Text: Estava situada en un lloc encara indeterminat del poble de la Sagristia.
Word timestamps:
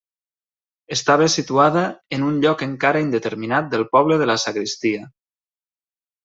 Estava 0.95 1.27
situada 1.33 1.83
en 2.17 2.23
un 2.29 2.39
lloc 2.45 2.63
encara 2.69 3.03
indeterminat 3.05 3.69
del 3.75 3.85
poble 3.93 4.19
de 4.23 4.29
la 4.31 4.39
Sagristia. 4.47 5.05